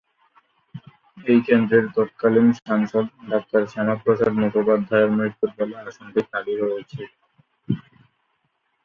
এই 1.27 1.39
কেন্দ্রের 1.47 1.85
তৎকালীন 1.95 2.47
সাংসদ 2.61 3.05
ডাক্তার 3.31 3.61
শ্যামাপ্রসাদ 3.71 4.31
মুখোপাধ্যায়ের 4.41 5.11
মৃত্যুর 5.17 5.51
ফলে 5.57 5.75
আসনটি 5.81 6.21
খালি 6.29 6.53
হয়েছিল। 6.61 7.09